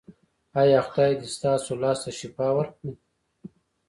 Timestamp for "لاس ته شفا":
1.83-2.47